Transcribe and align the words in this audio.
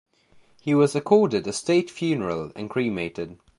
He 0.59 0.73
was 0.73 0.95
accorded 0.95 1.45
a 1.45 1.53
State 1.53 1.91
funeral 1.91 2.51
and 2.55 2.71
cremated. 2.71 3.37